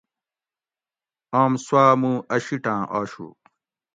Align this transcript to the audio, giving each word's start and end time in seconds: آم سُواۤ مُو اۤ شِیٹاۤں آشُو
آم 1.41 1.51
سُواۤ 1.65 1.91
مُو 2.01 2.13
اۤ 2.35 2.41
شِیٹاۤں 2.45 2.81
آشُو 2.97 3.27